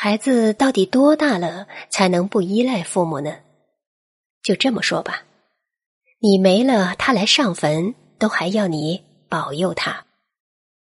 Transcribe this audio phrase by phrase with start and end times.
[0.00, 3.38] 孩子到底多大了才能不依赖父母呢？
[4.44, 5.24] 就这么说吧
[6.20, 10.06] 你没了他来上坟都还要你保佑他。